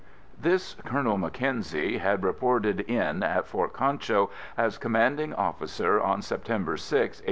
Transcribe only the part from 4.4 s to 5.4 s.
as commanding